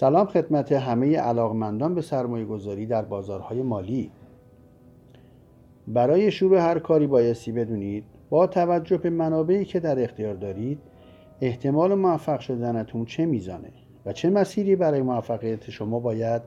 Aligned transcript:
سلام 0.00 0.26
خدمت 0.26 0.72
همه 0.72 1.16
علاقمندان 1.16 1.94
به 1.94 2.02
سرمایه 2.02 2.44
گذاری 2.44 2.86
در 2.86 3.02
بازارهای 3.02 3.62
مالی. 3.62 4.10
برای 5.88 6.30
شروع 6.30 6.58
هر 6.58 6.78
کاری 6.78 7.06
بایستی 7.06 7.52
بدونید 7.52 8.04
با 8.30 8.46
توجه 8.46 8.96
به 8.96 9.10
منابعی 9.10 9.64
که 9.64 9.80
در 9.80 10.04
اختیار 10.04 10.34
دارید 10.34 10.78
احتمال 11.40 11.94
موفق 11.94 12.40
شدنتون 12.40 13.04
چه 13.04 13.26
میزانه 13.26 13.72
و 14.06 14.12
چه 14.12 14.30
مسیری 14.30 14.76
برای 14.76 15.02
موفقیت 15.02 15.70
شما 15.70 16.00
باید 16.00 16.42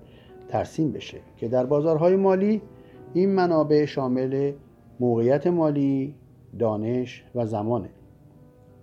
ترسیم 0.47 0.91
بشه 0.91 1.17
که 1.37 1.47
در 1.47 1.65
بازارهای 1.65 2.15
مالی 2.15 2.61
این 3.13 3.29
منابع 3.29 3.85
شامل 3.85 4.51
موقعیت 4.99 5.47
مالی، 5.47 6.15
دانش 6.59 7.23
و 7.35 7.45
زمانه. 7.45 7.89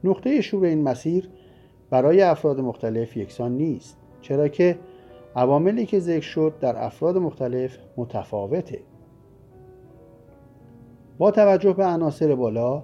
نقطه 0.05 0.41
شروع 0.41 0.67
این 0.67 0.83
مسیر 0.83 1.29
برای 1.91 2.23
افراد 2.23 2.61
مختلف 2.61 3.17
یکسان 3.17 3.53
نیست. 3.53 3.98
چرا 4.21 4.49
که 4.49 4.79
عواملی 5.37 5.87
که 5.87 5.99
ذکر 5.99 6.27
شد 6.27 6.55
در 6.61 6.85
افراد 6.85 7.17
مختلف 7.17 7.79
متفاوته 7.97 8.81
با 11.19 11.31
توجه 11.31 11.73
به 11.73 11.85
عناصر 11.87 12.35
بالا 12.35 12.83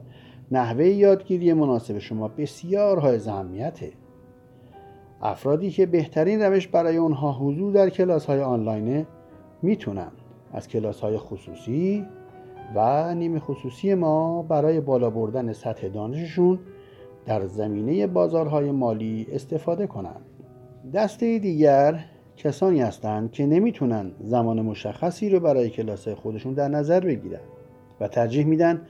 نحوه 0.50 0.84
یادگیری 0.84 1.52
مناسب 1.52 1.98
شما 1.98 2.28
بسیار 2.28 2.98
های 2.98 3.16
اهمیته 3.28 3.92
افرادی 5.22 5.70
که 5.70 5.86
بهترین 5.86 6.42
روش 6.42 6.68
برای 6.68 6.96
اونها 6.96 7.32
حضور 7.32 7.72
در 7.72 7.90
کلاس 7.90 8.26
های 8.26 8.40
آنلاینه 8.40 9.06
می‌تونن 9.62 10.12
از 10.52 10.68
کلاس 10.68 11.00
های 11.00 11.18
خصوصی 11.18 12.06
و 12.74 13.14
نیمه 13.14 13.40
خصوصی 13.40 13.94
ما 13.94 14.42
برای 14.42 14.80
بالا 14.80 15.10
بردن 15.10 15.52
سطح 15.52 15.88
دانششون 15.88 16.58
در 17.26 17.46
زمینه 17.46 18.06
بازارهای 18.06 18.70
مالی 18.70 19.26
استفاده 19.32 19.86
کنند. 19.86 20.33
دسته 20.92 21.38
دیگر 21.38 22.04
کسانی 22.36 22.80
هستند 22.80 23.32
که 23.32 23.46
نمی‌تونن 23.46 24.12
زمان 24.20 24.62
مشخصی 24.62 25.28
رو 25.28 25.40
برای 25.40 25.70
کلاس 25.70 26.08
خودشون 26.08 26.52
در 26.52 26.68
نظر 26.68 27.00
بگیرن 27.00 27.40
و 28.00 28.08
ترجیح 28.08 28.46
میدن 28.46 28.80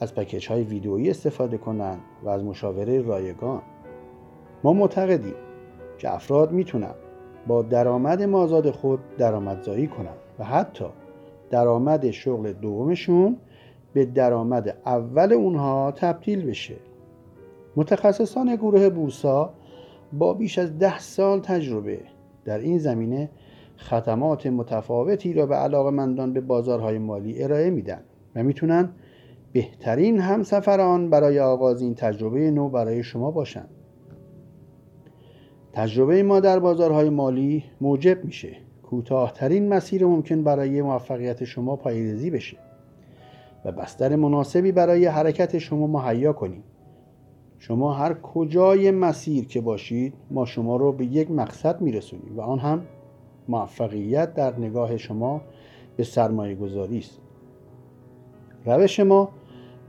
از 0.00 0.14
پکیج 0.14 0.48
های 0.48 0.62
ویدئویی 0.62 1.10
استفاده 1.10 1.58
کنند 1.58 2.00
و 2.22 2.28
از 2.28 2.44
مشاوره 2.44 3.00
رایگان. 3.00 3.62
ما 4.64 4.72
معتقدیم 4.72 5.34
که 5.98 6.14
افراد 6.14 6.52
می‌تونن 6.52 6.94
با 7.46 7.62
درآمد 7.62 8.22
مازاد 8.22 8.70
خود 8.70 9.00
درآمدزایی 9.18 9.86
کنند 9.86 10.18
و 10.38 10.44
حتی 10.44 10.86
درآمد 11.50 12.10
شغل 12.10 12.52
دومشون 12.52 13.36
به 13.92 14.04
درآمد 14.04 14.76
اول 14.86 15.32
اونها 15.32 15.92
تبدیل 15.92 16.46
بشه. 16.46 16.76
متخصصان 17.76 18.56
گروه 18.56 18.88
بورسا 18.88 19.54
با 20.12 20.34
بیش 20.34 20.58
از 20.58 20.78
ده 20.78 20.98
سال 20.98 21.40
تجربه. 21.40 22.00
در 22.44 22.58
این 22.58 22.78
زمینه 22.78 23.30
خدمات 23.76 24.46
متفاوتی 24.46 25.32
را 25.32 25.46
به 25.46 25.54
علاقمندان 25.54 26.32
به 26.32 26.40
بازارهای 26.40 26.98
مالی 26.98 27.42
ارائه 27.42 27.70
میدن 27.70 28.00
و 28.36 28.42
می‌تونن 28.42 28.88
بهترین 29.52 30.18
همسفران 30.18 31.10
برای 31.10 31.40
آغاز 31.40 31.82
این 31.82 31.94
تجربه 31.94 32.50
نو 32.50 32.68
برای 32.68 33.02
شما 33.02 33.30
باشند 33.30 33.70
تجربه 35.72 36.22
ما 36.22 36.40
در 36.40 36.58
بازارهای 36.58 37.10
مالی 37.10 37.64
موجب 37.80 38.24
میشه. 38.24 38.56
کوتاهترین 38.82 39.68
مسیر 39.68 40.06
ممکن 40.06 40.44
برای 40.44 40.82
موفقیت 40.82 41.44
شما 41.44 41.76
پایریزی 41.76 42.30
بشه 42.30 42.56
و 43.64 43.72
بستر 43.72 44.16
مناسبی 44.16 44.72
برای 44.72 45.06
حرکت 45.06 45.58
شما 45.58 45.86
مهیا 45.86 46.32
کنیم. 46.32 46.62
شما 47.62 47.92
هر 47.92 48.14
کجای 48.14 48.90
مسیر 48.90 49.44
که 49.44 49.60
باشید 49.60 50.14
ما 50.30 50.44
شما 50.44 50.76
رو 50.76 50.92
به 50.92 51.04
یک 51.04 51.30
مقصد 51.30 51.80
میرسونیم 51.80 52.36
و 52.36 52.40
آن 52.40 52.58
هم 52.58 52.82
موفقیت 53.48 54.34
در 54.34 54.58
نگاه 54.58 54.96
شما 54.96 55.40
به 55.96 56.04
سرمایه 56.04 56.54
گذاری 56.54 56.98
است. 56.98 57.20
روش 58.66 59.00
ما 59.00 59.28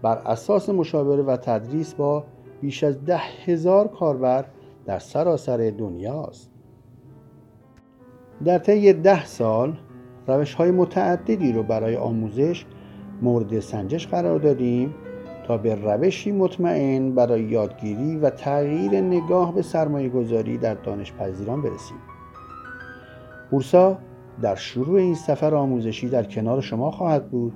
بر 0.02 0.17
اساس 0.17 0.70
مشاوره 0.70 1.23
و 1.23 1.37
تدریس 1.37 1.93
با 1.93 2.23
بیش 2.61 2.83
از 2.83 3.05
ده 3.05 3.21
هزار 3.45 3.88
کاربر 3.88 4.45
در 4.86 4.99
سراسر 4.99 5.73
دنیاست 5.77 6.52
در 8.45 8.58
طی 8.58 8.93
ده 8.93 9.26
سال 9.26 9.77
روش 10.27 10.53
های 10.53 10.71
متعددی 10.71 11.52
رو 11.52 11.64
برای 11.64 11.95
آموزش 11.95 12.65
مورد 13.21 13.59
سنجش 13.59 14.08
قرار 14.08 14.39
دادیم 14.39 14.93
تا 15.43 15.57
به 15.57 15.75
روشی 15.75 16.31
مطمئن 16.31 17.15
برای 17.15 17.43
یادگیری 17.43 18.17
و 18.17 18.29
تغییر 18.29 19.02
نگاه 19.02 19.55
به 19.55 19.61
سرمایه 19.61 20.09
گذاری 20.09 20.57
در 20.57 20.73
دانش 20.73 21.13
پذیران 21.13 21.61
برسیم. 21.61 21.97
بورسا 23.52 23.97
در 24.41 24.55
شروع 24.55 24.99
این 24.99 25.15
سفر 25.15 25.55
آموزشی 25.55 26.09
در 26.09 26.23
کنار 26.23 26.61
شما 26.61 26.91
خواهد 26.91 27.29
بود 27.29 27.53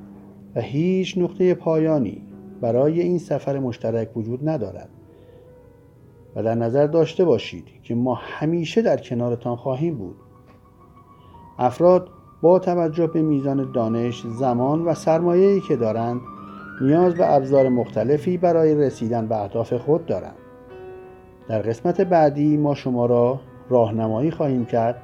و 0.56 0.62
هیچ 0.62 1.18
نقطه 1.18 1.53
پایانی 1.53 2.22
برای 2.62 3.01
این 3.01 3.18
سفر 3.18 3.59
مشترک 3.59 4.17
وجود 4.17 4.50
ندارد. 4.50 4.90
و 6.35 6.44
در 6.44 6.56
نظر 6.56 6.88
داشته 6.88 7.25
باشید 7.25 7.66
که 7.84 7.96
ما 7.96 8.16
همیشه 8.16 8.81
در 8.81 8.97
کنارتان 8.97 9.56
خواهیم 9.56 9.97
بود. 9.97 10.16
افراد 11.59 12.09
با 12.41 12.59
توجه 12.59 13.07
به 13.07 13.22
میزان 13.22 13.72
دانش، 13.72 14.23
زمان 14.28 14.85
و 14.85 14.94
سرمایه‌ای 14.94 15.62
که 15.62 15.75
دارند 15.75 16.22
نیاز 16.81 17.16
به 17.16 17.34
ابزار 17.34 17.69
مختلفی 17.69 18.38
برای 18.38 18.75
رسیدن 18.75 19.28
به 19.28 19.41
اهداف 19.41 19.74
خود 19.74 20.06
دارند. 20.06 20.36
در 21.47 21.62
قسمت 21.62 22.02
بعدی 22.02 22.58
ما 22.58 22.75
شما 22.75 23.06
را 23.06 23.40
راهنمایی 23.69 24.31
خواهیم 24.31 24.66
کرد 24.66 25.02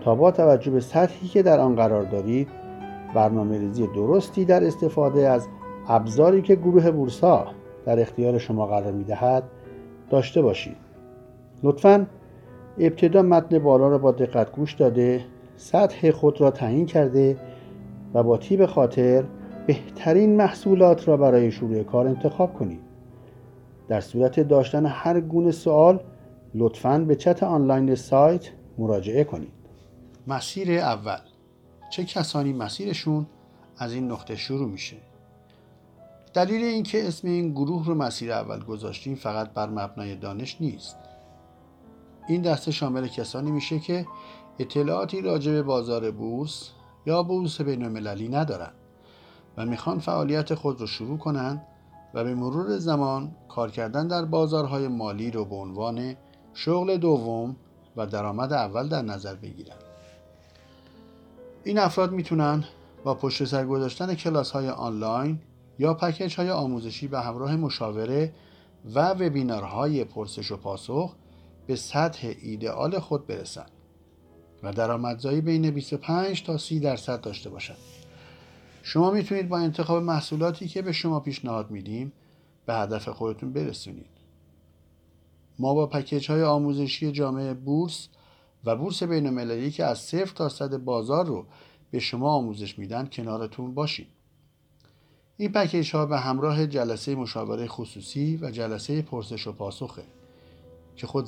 تا 0.00 0.14
با 0.14 0.30
توجه 0.30 0.70
به 0.70 0.80
سطحی 0.80 1.28
که 1.28 1.42
در 1.42 1.60
آن 1.60 1.76
قرار 1.76 2.02
دارید 2.02 2.48
برنامه 3.14 3.58
ریزی 3.58 3.86
درستی 3.86 4.44
در 4.44 4.64
استفاده 4.64 5.28
از 5.28 5.48
ابزاری 5.88 6.42
که 6.42 6.54
گروه 6.54 6.90
بورسا 6.90 7.46
در 7.86 8.00
اختیار 8.00 8.38
شما 8.38 8.66
قرار 8.66 8.92
می 8.92 9.04
دهد 9.04 9.42
داشته 10.10 10.42
باشید 10.42 10.76
لطفا 11.62 12.06
ابتدا 12.78 13.22
متن 13.22 13.58
بالا 13.58 13.88
را 13.88 13.98
با 13.98 14.12
دقت 14.12 14.52
گوش 14.52 14.74
داده 14.74 15.24
سطح 15.56 16.10
خود 16.10 16.40
را 16.40 16.50
تعیین 16.50 16.86
کرده 16.86 17.36
و 18.14 18.22
با 18.22 18.36
تیب 18.36 18.66
خاطر 18.66 19.24
بهترین 19.66 20.36
محصولات 20.36 21.08
را 21.08 21.16
برای 21.16 21.50
شروع 21.50 21.82
کار 21.82 22.06
انتخاب 22.06 22.54
کنید. 22.54 22.80
در 23.88 24.00
صورت 24.00 24.40
داشتن 24.40 24.86
هر 24.86 25.20
گونه 25.20 25.50
سوال 25.50 26.00
لطفا 26.54 26.98
به 26.98 27.16
چت 27.16 27.42
آنلاین 27.42 27.94
سایت 27.94 28.48
مراجعه 28.78 29.24
کنید. 29.24 29.52
مسیر 30.26 30.72
اول. 30.72 31.18
چه 31.90 32.04
کسانی 32.04 32.52
مسیرشون 32.52 33.26
از 33.78 33.92
این 33.92 34.10
نقطه 34.10 34.36
شروع 34.36 34.68
میشه؟ 34.68 34.96
دلیل 36.34 36.64
اینکه 36.64 37.08
اسم 37.08 37.28
این 37.28 37.52
گروه 37.52 37.86
رو 37.86 37.94
مسیر 37.94 38.32
اول 38.32 38.64
گذاشتیم 38.64 39.14
فقط 39.14 39.50
بر 39.50 39.68
مبنای 39.68 40.16
دانش 40.16 40.56
نیست. 40.60 40.96
این 42.28 42.42
دسته 42.42 42.70
شامل 42.70 43.08
کسانی 43.08 43.50
میشه 43.50 43.78
که 43.78 44.06
اطلاعاتی 44.58 45.20
راجع 45.20 45.52
به 45.52 45.62
بازار 45.62 46.10
بورس 46.10 46.70
یا 47.06 47.22
بورس 47.22 47.60
بین 47.60 47.84
المللی 47.84 48.28
ندارند. 48.28 48.81
و 49.56 49.66
می‌خوان 49.66 49.98
فعالیت 49.98 50.54
خود 50.54 50.80
رو 50.80 50.86
شروع 50.86 51.18
کنند 51.18 51.62
و 52.14 52.24
به 52.24 52.34
مرور 52.34 52.78
زمان 52.78 53.32
کار 53.48 53.70
کردن 53.70 54.08
در 54.08 54.24
بازارهای 54.24 54.88
مالی 54.88 55.30
رو 55.30 55.44
به 55.44 55.54
عنوان 55.54 56.16
شغل 56.54 56.96
دوم 56.96 57.56
و 57.96 58.06
درآمد 58.06 58.52
اول 58.52 58.88
در 58.88 59.02
نظر 59.02 59.34
بگیرند. 59.34 59.82
این 61.64 61.78
افراد 61.78 62.12
می‌تونن 62.12 62.64
با 63.04 63.14
پشت 63.14 63.44
سر 63.44 63.66
گذاشتن 63.66 64.14
کلاس 64.14 64.50
های 64.50 64.68
آنلاین 64.68 65.38
یا 65.78 65.94
پکیج 65.94 66.36
های 66.36 66.50
آموزشی 66.50 67.08
به 67.08 67.20
همراه 67.20 67.56
مشاوره 67.56 68.32
و 68.94 69.10
وبینارهای 69.14 70.04
پرسش 70.04 70.52
و 70.52 70.56
پاسخ 70.56 71.14
به 71.66 71.76
سطح 71.76 72.34
ایدئال 72.42 72.98
خود 72.98 73.26
برسند 73.26 73.70
و 74.62 74.72
درآمدزایی 74.72 75.40
بین 75.40 75.70
25 75.70 76.44
تا 76.44 76.58
30 76.58 76.80
درصد 76.80 77.20
داشته 77.20 77.50
باشد. 77.50 78.01
شما 78.82 79.10
می‌تونید 79.10 79.48
با 79.48 79.58
انتخاب 79.58 80.02
محصولاتی 80.02 80.68
که 80.68 80.82
به 80.82 80.92
شما 80.92 81.20
پیشنهاد 81.20 81.70
میدیم 81.70 82.12
به 82.66 82.74
هدف 82.74 83.08
خودتون 83.08 83.52
برسونید. 83.52 84.06
ما 85.58 85.74
با 85.74 85.86
پکیج 85.86 86.30
های 86.30 86.42
آموزشی 86.42 87.12
جامعه 87.12 87.54
بورس 87.54 88.08
و 88.64 88.76
بورس 88.76 89.02
بین 89.02 89.26
المللی 89.26 89.70
که 89.70 89.84
از 89.84 89.98
صفر 89.98 90.34
تا 90.34 90.48
صد 90.48 90.76
بازار 90.76 91.26
رو 91.26 91.46
به 91.90 91.98
شما 91.98 92.30
آموزش 92.30 92.78
میدن 92.78 93.06
کنارتون 93.06 93.74
باشید. 93.74 94.08
این 95.36 95.52
پکیج 95.52 95.94
ها 95.94 96.06
به 96.06 96.18
همراه 96.18 96.66
جلسه 96.66 97.14
مشاوره 97.14 97.66
خصوصی 97.66 98.36
و 98.36 98.50
جلسه 98.50 99.02
پرسش 99.02 99.46
و 99.46 99.52
پاسخه 99.52 100.02
که 100.96 101.06
خود 101.06 101.26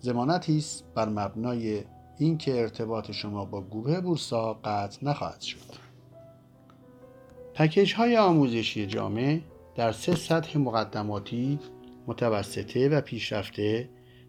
زمانتی 0.00 0.58
است 0.58 0.84
بر 0.94 1.08
مبنای 1.08 1.84
اینکه 2.18 2.60
ارتباط 2.60 3.10
شما 3.10 3.44
با 3.44 3.62
گروه 3.62 4.00
بورسا 4.00 4.54
قطع 4.64 5.06
نخواهد 5.06 5.40
شد. 5.40 5.83
پکیج 7.54 7.94
های 7.94 8.16
آموزشی 8.16 8.86
جامع 8.86 9.40
در 9.76 9.92
سه 9.92 10.14
سطح 10.14 10.58
مقدماتی، 10.58 11.58
متوسطه 12.06 12.88
و 12.88 13.00
پیشرفته 13.00 13.88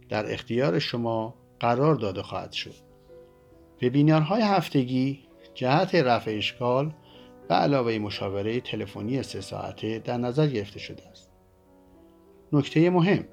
در 0.09 0.33
اختیار 0.33 0.79
شما 0.79 1.35
قرار 1.59 1.95
داده 1.95 2.23
خواهد 2.23 2.51
شد. 2.51 2.73
وبینارهای 3.81 4.41
هفتگی 4.41 5.19
جهت 5.53 5.95
رفع 5.95 6.31
اشکال 6.31 6.93
و 7.49 7.53
علاوه 7.53 7.97
مشاوره 7.97 8.61
تلفنی 8.61 9.23
سه 9.23 9.41
ساعته 9.41 9.99
در 9.99 10.17
نظر 10.17 10.47
گرفته 10.47 10.79
شده 10.79 11.07
است. 11.07 11.31
نکته 12.53 12.89
مهم 12.89 13.25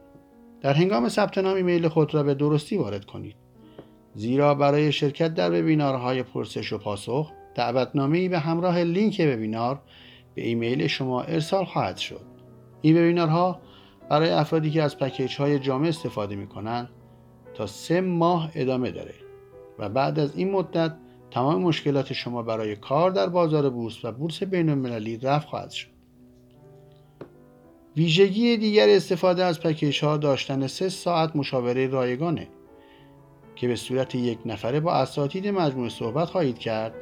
در 0.60 0.72
هنگام 0.72 1.08
ثبت 1.08 1.38
نام 1.38 1.56
ایمیل 1.56 1.88
خود 1.88 2.14
را 2.14 2.22
به 2.22 2.34
درستی 2.34 2.76
وارد 2.76 3.04
کنید. 3.04 3.36
زیرا 4.14 4.54
برای 4.54 4.92
شرکت 4.92 5.34
در 5.34 5.60
وبینارهای 5.60 6.22
پرسش 6.22 6.72
و 6.72 6.78
پاسخ 6.78 7.32
دعوتنامه 7.54 8.28
به 8.28 8.38
همراه 8.38 8.78
لینک 8.82 9.22
وبینار 9.34 9.80
به 10.34 10.46
ایمیل 10.46 10.86
شما 10.86 11.22
ارسال 11.22 11.64
خواهد 11.64 11.96
شد. 11.96 12.20
این 12.80 12.96
وبینارها 12.96 13.60
برای 14.10 14.30
افرادی 14.30 14.70
که 14.70 14.82
از 14.82 14.98
پکیج 14.98 15.36
های 15.36 15.58
جامع 15.58 15.88
استفاده 15.88 16.36
می 16.36 16.46
کنند 16.46 16.88
تا 17.54 17.66
سه 17.66 18.00
ماه 18.00 18.50
ادامه 18.54 18.90
داره 18.90 19.14
و 19.78 19.88
بعد 19.88 20.18
از 20.18 20.36
این 20.36 20.50
مدت 20.50 20.94
تمام 21.30 21.62
مشکلات 21.62 22.12
شما 22.12 22.42
برای 22.42 22.76
کار 22.76 23.10
در 23.10 23.28
بازار 23.28 23.70
بورس 23.70 24.04
و 24.04 24.12
بورس 24.12 24.42
بین 24.42 24.68
المللی 24.68 25.16
رفع 25.16 25.46
خواهد 25.46 25.70
شد. 25.70 25.88
ویژگی 27.96 28.56
دیگر 28.56 28.88
استفاده 28.88 29.44
از 29.44 29.60
پکیج 29.60 30.04
ها 30.04 30.16
داشتن 30.16 30.66
سه 30.66 30.88
ساعت 30.88 31.36
مشاوره 31.36 31.86
رایگانه 31.86 32.48
که 33.56 33.68
به 33.68 33.76
صورت 33.76 34.14
یک 34.14 34.38
نفره 34.46 34.80
با 34.80 34.92
اساتید 34.92 35.48
مجموعه 35.48 35.88
صحبت 35.88 36.28
خواهید 36.28 36.58
کرد 36.58 36.94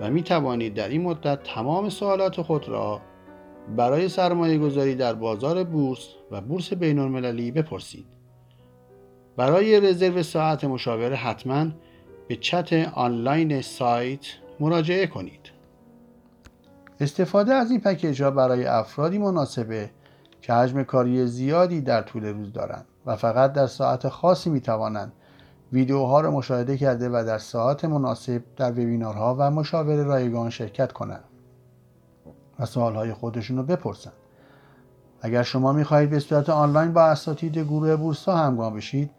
و 0.00 0.10
می 0.10 0.22
توانید 0.22 0.74
در 0.74 0.88
این 0.88 1.02
مدت 1.02 1.42
تمام 1.42 1.88
سوالات 1.88 2.42
خود 2.42 2.68
را 2.68 3.00
برای 3.76 4.08
سرمایه 4.08 4.58
گذاری 4.58 4.94
در 4.94 5.14
بازار 5.14 5.64
بورس 5.64 6.08
و 6.30 6.40
بورس 6.40 6.72
بین 6.72 6.98
المللی 6.98 7.50
بپرسید. 7.50 8.06
برای 9.36 9.80
رزرو 9.80 10.22
ساعت 10.22 10.64
مشاوره 10.64 11.16
حتما 11.16 11.66
به 12.28 12.36
چت 12.36 12.72
آنلاین 12.94 13.62
سایت 13.62 14.26
مراجعه 14.60 15.06
کنید. 15.06 15.40
استفاده 17.00 17.54
از 17.54 17.70
این 17.70 17.80
پکیج 17.80 18.22
ها 18.22 18.30
برای 18.30 18.64
افرادی 18.64 19.18
مناسبه 19.18 19.90
که 20.42 20.52
حجم 20.52 20.82
کاری 20.82 21.26
زیادی 21.26 21.80
در 21.80 22.02
طول 22.02 22.24
روز 22.24 22.52
دارند 22.52 22.86
و 23.06 23.16
فقط 23.16 23.52
در 23.52 23.66
ساعت 23.66 24.08
خاصی 24.08 24.50
می 24.50 24.60
توانند 24.60 25.12
ویدیوها 25.74 26.20
را 26.20 26.30
مشاهده 26.30 26.76
کرده 26.76 27.08
و 27.08 27.24
در 27.26 27.38
ساعت 27.38 27.84
مناسب 27.84 28.42
در 28.56 28.70
وبینارها 28.70 29.36
و 29.38 29.50
مشاوره 29.50 30.02
رایگان 30.02 30.50
شرکت 30.50 30.92
کنند 30.92 31.24
و 32.58 32.66
سوالهای 32.66 33.12
خودشون 33.12 33.56
رو 33.56 33.62
بپرسند. 33.62 34.12
اگر 35.20 35.42
شما 35.42 35.72
می‌خواهید 35.72 36.10
به 36.10 36.18
صورت 36.18 36.50
آنلاین 36.50 36.92
با 36.92 37.02
اساتید 37.02 37.58
گروه 37.58 37.96
بورسا 37.96 38.36
همگام 38.36 38.74
بشید 38.74 39.10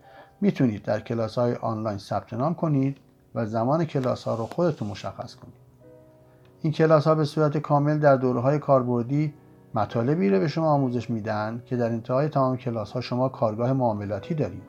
می‌تونید 0.41 0.83
در 0.83 0.99
کلاس 0.99 1.37
های 1.37 1.55
آنلاین 1.55 1.97
ثبت 1.97 2.33
نام 2.33 2.55
کنید 2.55 2.97
و 3.35 3.45
زمان 3.45 3.85
کلاس 3.85 4.23
ها 4.23 4.35
رو 4.35 4.45
خودتون 4.45 4.87
مشخص 4.87 5.35
کنید. 5.35 5.55
این 6.61 6.73
کلاس 6.73 7.07
ها 7.07 7.15
به 7.15 7.25
صورت 7.25 7.57
کامل 7.57 7.99
در 7.99 8.15
دوره 8.15 8.39
های 8.39 8.59
کاربردی 8.59 9.33
مطالبی 9.73 10.29
رو 10.29 10.39
به 10.39 10.47
شما 10.47 10.69
آموزش 10.69 11.09
میدن 11.09 11.61
که 11.65 11.75
در 11.75 11.85
انتهای 11.85 12.29
تمام 12.29 12.57
کلاس 12.57 12.91
ها 12.91 13.01
شما 13.01 13.29
کارگاه 13.29 13.73
معاملاتی 13.73 14.33
دارید 14.33 14.63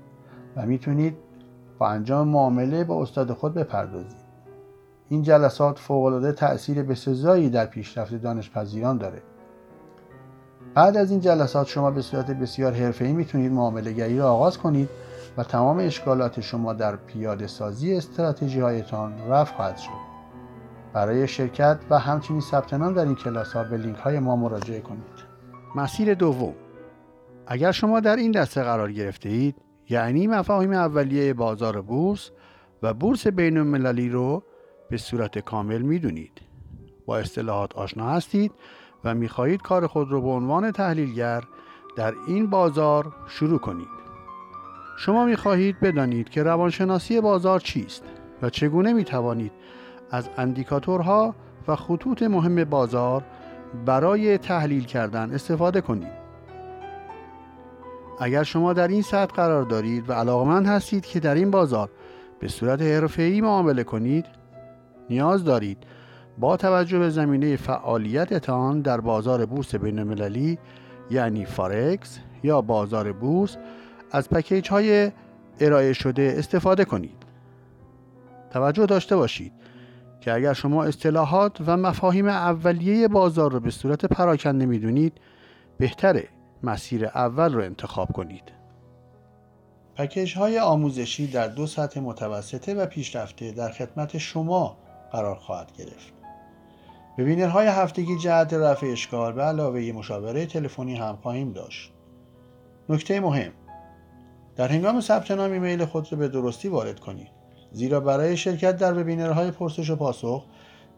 و 0.57 0.67
می‌تونید 0.67 1.26
با 1.79 1.89
انجام 1.89 2.29
معامله 2.29 2.85
با 2.85 3.03
استاد 3.03 3.33
خود 3.33 3.55
بپردازید. 3.55 4.27
این 5.09 5.23
جلسات 5.23 5.79
فوقالعاده 5.79 6.33
تأثیر 6.33 6.83
بسزایی 6.83 7.51
در 7.51 7.67
پیشرفت 7.67 8.15
دانشپذیران 8.15 8.99
داره. 8.99 9.23
بعد 10.75 10.97
از 10.97 11.11
این 11.11 11.21
جلسات 11.21 11.67
شما 11.67 11.91
به 11.91 12.03
صورت 12.03 12.31
بسیار 12.31 12.73
حرفه‌ای 12.73 13.13
می‌تونید 13.13 13.53
معامله 13.53 13.93
گری 13.93 14.19
را 14.19 14.33
آغاز 14.33 14.59
کنید 14.59 14.89
و 15.37 15.45
تمام 15.45 15.79
اشکالات 15.79 16.41
شما 16.41 16.73
در 16.73 16.97
پیاده 16.97 17.47
سازی 17.47 17.95
استراتژی 17.95 18.61
هایتان 18.61 19.13
رفع 19.29 19.57
خواهد 19.57 19.77
شد. 19.77 20.07
برای 20.93 21.29
شرکت 21.29 21.79
و 21.91 21.99
همچنین 21.99 22.41
ثبت 22.41 22.75
نام 22.75 22.95
در 22.95 23.05
این 23.05 23.15
کلاس 23.15 23.53
ها 23.53 23.65
به 23.65 23.77
لینک 23.77 23.97
های 23.97 24.19
ما 24.19 24.37
مراجعه 24.37 24.81
کنید. 24.81 25.03
مسیر 25.75 26.15
دوم. 26.15 26.55
اگر 27.47 27.73
شما 27.73 28.01
در 28.01 28.17
این 28.17 28.31
دسته 28.31 28.63
قرار 28.63 28.93
گرفته 28.93 29.29
اید 29.29 29.66
یعنی 29.89 30.27
مفاهیم 30.27 30.73
اولیه 30.73 31.35
بازار 31.35 31.81
بورس 31.81 32.31
و 32.83 32.95
بورس 32.95 33.27
بین 33.27 33.59
المللی 33.59 34.09
رو 34.09 34.43
به 34.91 34.97
صورت 34.97 35.39
کامل 35.39 35.83
می‌دونید. 35.83 36.41
با 37.07 37.19
اصطلاحات 37.19 37.77
آشنا 37.77 38.11
هستید 38.11 38.53
و 39.05 39.15
می‌خواهید 39.15 39.63
کار 39.63 39.87
خود 39.87 40.11
رو 40.11 40.23
به 40.23 40.29
عنوان 40.29 40.71
تحلیلگر 40.71 41.45
در 41.97 42.15
این 42.27 42.51
بازار 42.51 43.13
شروع 43.29 43.59
کنید. 43.59 43.89
شما 44.99 45.25
می‌خواهید 45.25 45.81
بدانید 45.81 46.29
که 46.29 46.43
روانشناسی 46.43 47.21
بازار 47.21 47.61
چیست 47.61 48.05
و 48.43 48.51
چگونه 48.51 48.93
می‌توانید 48.93 49.53
از 50.11 50.29
اندیکاتورها 50.37 51.35
و 51.69 51.77
خطوط 51.77 52.23
مهم 52.23 52.65
بازار 52.65 53.25
برای 53.87 54.39
تحلیل 54.39 54.85
کردن 54.85 55.33
استفاده 55.33 55.81
کنید. 55.81 56.26
اگر 58.21 58.43
شما 58.43 58.73
در 58.73 58.89
این 58.89 59.03
سطح 59.03 59.35
قرار 59.35 59.63
دارید 59.63 60.11
و 60.11 60.13
علاقمند 60.13 60.67
هستید 60.67 61.07
که 61.07 61.21
در 61.21 61.35
این 61.35 61.51
بازار 61.51 61.91
به 62.41 62.49
صورت 62.49 62.83
حرفه‌ای 62.83 63.41
معامله 63.41 63.85
کنید 63.85 64.27
نیاز 65.11 65.45
دارید 65.45 65.79
با 66.39 66.57
توجه 66.57 66.99
به 66.99 67.11
زمینه 67.11 67.57
فعالیتتان 67.57 68.81
در 68.81 69.01
بازار 69.01 69.47
بورس 69.47 69.75
بین 69.75 69.99
المللی 69.99 70.59
یعنی 71.11 71.45
فارکس 71.45 72.19
یا 72.43 72.61
بازار 72.61 73.13
بورس 73.13 73.57
از 74.11 74.31
پکیج 74.31 74.69
های 74.69 75.13
ارائه 75.61 75.93
شده 75.93 76.35
استفاده 76.39 76.85
کنید. 76.85 77.23
توجه 78.51 78.87
داشته 78.87 79.17
باشید 79.17 79.53
که 80.21 80.33
اگر 80.33 80.53
شما 80.53 80.85
اصطلاحات 80.85 81.59
و 81.67 81.77
مفاهیم 81.77 82.29
اولیه 82.29 83.09
بازار 83.09 83.53
را 83.53 83.61
به 83.61 83.71
صورت 83.71 84.05
پراکنده 84.05 84.67
می‌دونید 84.67 85.13
بهتره. 85.79 86.29
مسیر 86.63 87.07
اول 87.07 87.55
رو 87.55 87.63
انتخاب 87.63 88.13
کنید. 88.13 88.53
پکیج 89.95 90.37
های 90.37 90.59
آموزشی 90.59 91.27
در 91.27 91.49
دو 91.49 91.67
سطح 91.67 92.01
متوسطه 92.01 92.75
و 92.75 92.87
پیشرفته 92.87 93.53
در 93.53 93.71
خدمت 93.71 94.19
شما 94.19 94.77
قرار 95.13 95.35
خواهد 95.35 95.73
گرفت. 95.79 96.13
های 97.51 97.67
هفتگی 97.67 98.19
جهت 98.19 98.55
رفع 98.55 98.87
اشکال 98.87 99.33
به 99.33 99.43
علاوه 99.43 99.93
مشاوره 99.95 100.47
تلفنی 100.47 100.97
هم 100.97 101.19
خواهیم 101.23 101.53
داشت. 101.53 101.93
نکته 102.89 103.21
مهم 103.21 103.53
در 104.57 104.69
هنگام 104.69 105.01
ثبت 105.01 105.31
نام 105.31 105.53
ایمیل 105.53 105.85
خود 105.85 106.13
را 106.13 106.19
به 106.19 106.29
درستی 106.29 106.69
وارد 106.69 107.01
کنید 107.01 107.29
زیرا 107.73 108.01
برای 108.01 108.37
شرکت 108.37 108.77
در 108.77 109.33
های 109.33 109.51
پرسش 109.51 109.91
و 109.91 109.97
پاسخ 109.97 110.45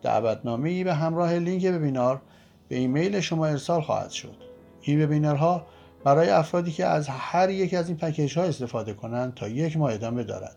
دعوتنامه 0.03 0.85
به 0.85 0.95
همراه 0.95 1.33
لینک 1.33 1.75
وبینار 1.75 2.21
به 2.69 2.77
ایمیل 2.77 3.21
شما 3.21 3.47
ارسال 3.47 3.81
خواهد 3.81 4.11
شد 4.11 4.48
این 4.81 5.05
وبینارها 5.05 5.67
برای 6.05 6.31
افرادی 6.31 6.73
که 6.73 6.87
از 6.87 7.09
هر 7.09 7.51
یک 7.51 7.75
از 7.75 7.89
این 7.89 7.97
پکیج 7.97 8.39
ها 8.39 8.45
استفاده 8.45 8.95
کنند 8.95 9.35
تا 9.35 9.49
یک 9.49 9.77
ماه 9.77 9.95
ادامه 9.95 10.23
دارد. 10.23 10.57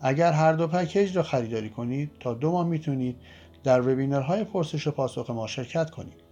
اگر 0.00 0.32
هر 0.32 0.52
دو 0.52 0.66
پکیج 0.66 1.16
را 1.16 1.22
خریداری 1.22 1.70
کنید 1.70 2.10
تا 2.20 2.34
دو 2.34 2.52
ماه 2.52 2.66
می‌تونید 2.66 3.16
در 3.64 3.80
وبینارهای 3.80 4.44
پرسش 4.44 4.86
و 4.86 4.90
پاسخ 4.90 5.30
ما 5.30 5.46
شرکت 5.46 5.90
کنید. 5.90 6.24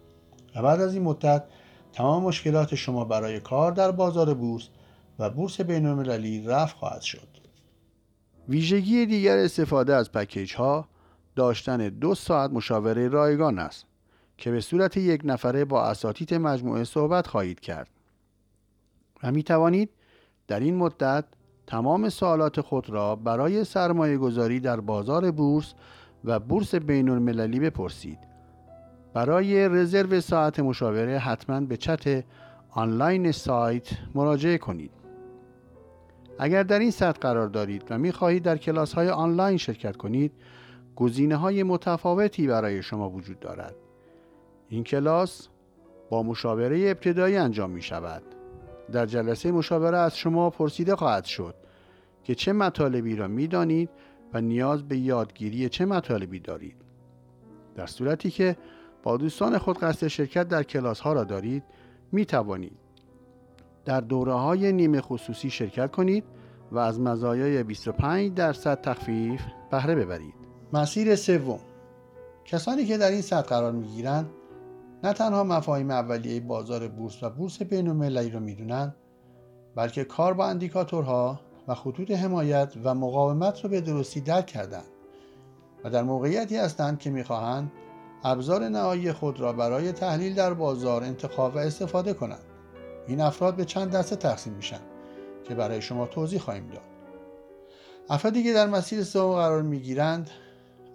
و 0.57 0.63
بعد 0.63 0.81
از 0.81 0.95
این 0.95 1.03
مدت 1.03 1.45
تمام 1.93 2.23
مشکلات 2.23 2.75
شما 2.75 3.05
برای 3.05 3.41
کار 3.41 3.73
در 3.73 3.91
بازار 3.91 4.35
بورس 4.35 4.69
و 5.19 5.31
بورس 5.31 5.61
بین 5.61 5.87
المللی 5.87 6.47
رفع 6.47 6.77
خواهد 6.77 7.01
شد. 7.01 7.29
ویژگی 8.49 9.07
دیگر 9.07 9.39
استفاده 9.39 9.95
از 9.95 10.13
پکیج 10.13 10.55
ها 10.55 10.89
داشتن 11.37 11.89
دو 11.89 12.15
ساعت 12.15 12.51
مشاوره 12.51 13.09
رایگان 13.09 13.59
است. 13.59 13.87
که 14.43 14.51
به 14.51 14.61
صورت 14.61 14.97
یک 14.97 15.21
نفره 15.25 15.65
با 15.65 15.83
اساتید 15.83 16.35
مجموعه 16.35 16.85
صحبت 16.85 17.27
خواهید 17.27 17.61
کرد 17.61 17.91
و 19.23 19.33
می 19.33 19.43
توانید 19.43 19.91
در 20.49 20.61
این 20.61 20.77
مدت 20.77 21.25
تمام 21.67 22.09
سوالات 22.09 22.61
خود 22.61 22.91
را 22.91 23.17
برای 23.17 23.65
سرمایه 23.65 24.17
گذاری 24.17 24.61
در 24.61 24.81
بازار 24.81 25.31
بورس 25.31 25.75
و 26.25 26.41
بورس 26.41 26.75
بین 26.75 27.09
المللی 27.09 27.61
بپرسید. 27.61 28.19
برای 29.15 29.69
رزرو 29.69 30.21
ساعت 30.21 30.61
مشاوره 30.61 31.19
حتما 31.19 31.61
به 31.61 31.77
چت 31.77 32.25
آنلاین 32.71 33.33
سایت 33.33 33.89
مراجعه 34.15 34.59
کنید. 34.59 34.91
اگر 36.39 36.63
در 36.63 36.79
این 36.79 36.91
سطح 36.91 37.21
قرار 37.21 37.49
دارید 37.49 37.85
و 37.91 37.99
می 37.99 38.13
خواهید 38.13 38.43
در 38.43 38.57
کلاس 38.57 38.93
های 38.93 39.09
آنلاین 39.09 39.57
شرکت 39.57 39.97
کنید، 39.97 40.33
گزینه 40.97 41.37
های 41.37 41.63
متفاوتی 41.63 42.47
برای 42.47 42.83
شما 42.83 43.11
وجود 43.11 43.41
دارد. 43.41 43.75
این 44.73 44.85
کلاس 44.85 45.49
با 46.11 46.23
مشاوره 46.23 46.91
ابتدایی 46.91 47.37
انجام 47.37 47.71
می 47.71 47.83
شود. 47.83 48.23
در 48.93 49.07
جلسه 49.07 49.53
مشاوره 49.53 49.99
از 49.99 50.17
شما 50.17 50.51
پرسیده 50.51 50.97
خواهد 50.97 51.25
شد 51.25 51.55
که 52.25 52.35
چه 52.35 52.53
مطالبی 52.53 53.17
را 53.17 53.29
می 53.29 53.47
دانید 53.47 53.91
و 54.35 54.41
نیاز 54.41 54.89
به 54.89 54.99
یادگیری 54.99 55.69
چه 55.69 55.85
مطالبی 55.85 56.41
دارید. 56.41 56.77
در 57.75 57.87
صورتی 57.87 58.31
که 58.31 58.57
با 59.03 59.17
دوستان 59.17 59.59
خود 59.59 59.79
قصد 59.79 60.07
شرکت 60.07 60.49
در 60.49 60.63
کلاس 60.63 61.01
ها 61.01 61.13
را 61.13 61.25
دارید 61.25 61.65
می 62.13 62.27
توانید 62.27 62.79
در 63.85 64.01
دوره 64.01 64.33
های 64.33 64.73
نیمه 64.73 65.01
خصوصی 65.01 65.51
شرکت 65.51 65.91
کنید 65.91 66.25
و 66.73 66.79
از 66.79 67.01
مزایای 67.01 67.63
25 67.63 68.35
درصد 68.35 68.81
تخفیف 68.81 69.41
بهره 69.71 69.95
ببرید. 69.95 70.35
مسیر 70.73 71.17
سوم 71.17 71.61
کسانی 72.45 72.85
که 72.85 72.99
در 72.99 73.11
این 73.11 73.21
سطح 73.21 73.49
قرار 73.49 73.73
می‌گیرند 73.73 74.31
نه 75.05 75.13
تنها 75.13 75.45
مفاهیم 75.45 75.91
اولیه 75.91 76.41
بازار 76.41 76.89
بورس 76.89 77.23
و 77.23 77.31
بورس 77.31 77.63
بین 77.63 77.89
المللی 77.89 78.31
را 78.31 78.41
می‌دونند 78.41 78.95
بلکه 79.75 80.05
کار 80.05 80.35
با 80.35 80.47
اندیکاتورها 80.47 81.41
و 81.69 81.75
خطوط 81.75 82.11
حمایت 82.11 82.73
و 82.85 82.95
مقاومت 82.95 83.65
را 83.65 83.71
به 83.71 83.81
درستی 83.81 84.21
درک 84.21 84.47
کردند 84.47 84.85
و 85.85 85.91
در 85.91 86.03
موقعیتی 86.03 86.57
هستند 86.57 86.99
که 86.99 87.11
می‌خواهند 87.11 87.73
ابزار 88.25 88.69
نهایی 88.69 89.13
خود 89.13 89.41
را 89.41 89.53
برای 89.53 89.93
تحلیل 89.93 90.35
در 90.35 90.55
بازار 90.55 91.05
انتخاب 91.05 91.57
و 91.57 91.59
استفاده 91.59 92.15
کنند. 92.15 92.45
این 93.07 93.21
افراد 93.21 93.57
به 93.57 93.65
چند 93.65 93.91
دسته 93.91 94.17
تقسیم 94.17 94.53
میشن 94.53 94.81
که 95.45 95.55
برای 95.55 95.83
شما 95.83 96.07
توضیح 96.07 96.39
خواهیم 96.41 96.67
داد. 96.67 96.83
افرادی 98.11 98.43
که 98.43 98.53
در 98.53 98.67
مسیر 98.67 99.05
سوم 99.05 99.35
قرار 99.35 99.63
می‌گیرند 99.63 100.31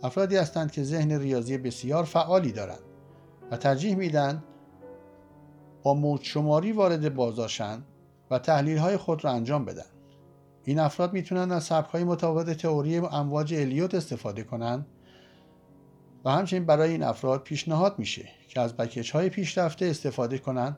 افرادی 0.04 0.38
هستند 0.38 0.72
که 0.72 0.84
ذهن 0.84 1.12
ریاضی 1.12 1.58
بسیار 1.58 2.04
فعالی 2.04 2.52
دارند. 2.52 2.87
و 3.52 3.58
ترجیح 3.58 3.96
میدن 3.96 4.44
با 5.84 5.94
موج 5.94 6.24
شماری 6.24 6.72
وارد 6.72 7.16
بازارشن 7.16 7.84
و 8.32 8.40
تحلیل 8.40 8.78
های 8.78 8.98
خود 8.98 9.24
را 9.24 9.32
انجام 9.32 9.66
بدن. 9.66 9.86
این 10.64 10.80
افراد 10.80 11.14
می‌تونن 11.14 11.52
از 11.52 11.64
سبک 11.64 11.90
های 11.90 12.04
متفاوت 12.04 12.50
تئوری 12.50 12.98
امواج 12.98 13.54
الیوت 13.54 13.96
استفاده 13.96 14.44
کنند 14.44 14.86
و 16.26 16.32
همچنین 16.32 16.66
برای 16.66 16.92
این 16.92 17.04
افراد 17.04 17.44
پیشنهاد 17.44 18.00
میشه 18.00 18.30
که 18.48 18.62
از 18.62 18.78
پکیج 18.78 19.12
های 19.12 19.30
پیشرفته 19.30 19.86
استفاده 19.86 20.38
کنند 20.38 20.78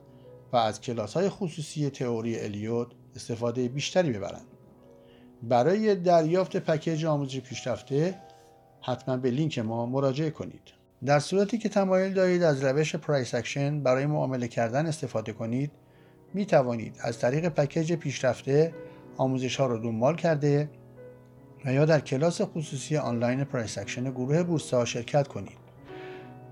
و 0.53 0.57
از 0.57 0.81
کلاس 0.81 1.13
های 1.13 1.29
خصوصی 1.29 1.89
تئوری 1.89 2.39
الیوت 2.39 2.87
استفاده 3.15 3.67
بیشتری 3.67 4.11
ببرند 4.11 4.45
برای 5.43 5.95
دریافت 5.95 6.57
پکیج 6.57 7.05
آموزش 7.05 7.39
پیشرفته 7.39 8.21
حتما 8.81 9.17
به 9.17 9.31
لینک 9.31 9.59
ما 9.59 9.85
مراجعه 9.85 10.29
کنید. 10.29 10.78
در 11.05 11.19
صورتی 11.19 11.57
که 11.57 11.69
تمایل 11.69 12.13
دارید 12.13 12.43
از 12.43 12.63
روش 12.63 12.95
price 12.95 13.35
action 13.35 13.83
برای 13.83 14.05
معامله 14.05 14.47
کردن 14.47 14.85
استفاده 14.85 15.33
کنید 15.33 15.71
می 16.33 16.45
توانید 16.45 16.95
از 17.01 17.19
طریق 17.19 17.49
پکیج 17.49 17.93
پیشرفته 17.93 18.73
آموزش 19.17 19.55
ها 19.55 19.65
را 19.65 19.77
دنبال 19.77 20.15
کرده 20.15 20.69
و 21.65 21.73
یا 21.73 21.85
در 21.85 21.99
کلاس 21.99 22.41
خصوصی 22.41 22.97
آنلاین 22.97 23.43
price 23.43 23.77
action 23.77 24.11
گروه 24.11 24.43
بورسا 24.43 24.85
شرکت 24.85 25.27
کنید. 25.27 25.57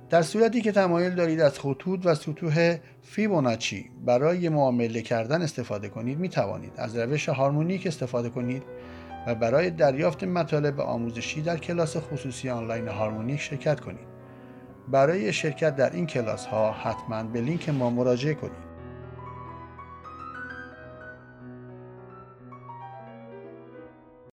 در 0.09 0.21
صورتی 0.21 0.61
که 0.61 0.71
تمایل 0.71 1.15
دارید 1.15 1.41
از 1.41 1.59
خطوط 1.59 2.05
و 2.05 2.15
سطوح 2.15 2.77
فیبوناچی 3.01 3.89
برای 4.05 4.49
معامله 4.49 5.01
کردن 5.01 5.41
استفاده 5.41 5.89
کنید 5.89 6.19
می 6.19 6.29
توانید 6.29 6.73
از 6.77 6.97
روش 6.97 7.29
هارمونیک 7.29 7.87
استفاده 7.87 8.29
کنید 8.29 8.63
و 9.27 9.35
برای 9.35 9.69
دریافت 9.69 10.23
مطالب 10.23 10.79
آموزشی 10.79 11.41
در 11.41 11.57
کلاس 11.57 11.97
خصوصی 11.97 12.49
آنلاین 12.49 12.87
هارمونیک 12.87 13.39
شرکت 13.39 13.79
کنید. 13.79 14.16
برای 14.87 15.33
شرکت 15.33 15.75
در 15.75 15.89
این 15.89 16.07
کلاس 16.07 16.45
ها 16.45 16.71
حتما 16.71 17.23
به 17.23 17.41
لینک 17.41 17.69
ما 17.69 17.89
مراجعه 17.89 18.33
کنید. 18.33 18.66